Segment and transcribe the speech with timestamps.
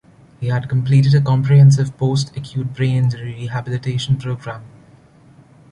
[0.39, 4.63] He had completed a comprehensive post-acute brain injury rehabilitation program.